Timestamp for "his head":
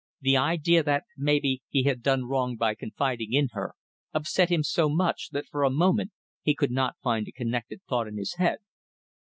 8.17-8.57